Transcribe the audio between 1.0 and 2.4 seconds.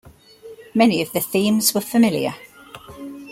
of the themes were familiar.